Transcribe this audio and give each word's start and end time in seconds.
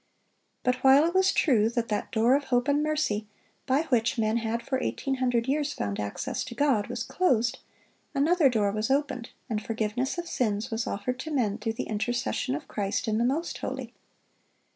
But 0.63 0.77
while 0.83 1.05
it 1.05 1.13
was 1.13 1.31
true 1.31 1.69
that 1.69 1.89
that 1.89 2.11
door 2.11 2.33
of 2.33 2.45
hope 2.45 2.67
and 2.67 2.81
mercy 2.81 3.27
by 3.67 3.83
which 3.89 4.17
men 4.17 4.37
had 4.37 4.63
for 4.63 4.81
eighteen 4.81 5.17
hundred 5.17 5.47
years 5.47 5.73
found 5.73 5.99
access 5.99 6.43
to 6.45 6.55
God, 6.55 6.87
was 6.87 7.03
closed, 7.03 7.59
another 8.15 8.49
door 8.49 8.71
was 8.71 8.89
opened, 8.89 9.29
and 9.47 9.63
forgiveness 9.63 10.17
of 10.17 10.25
sins 10.27 10.71
was 10.71 10.87
offered 10.87 11.19
to 11.19 11.29
men 11.31 11.59
through 11.59 11.73
the 11.73 11.83
intercession 11.87 12.55
of 12.55 12.67
Christ 12.67 13.07
in 13.07 13.19
the 13.19 13.23
most 13.23 13.59
holy. 13.59 13.93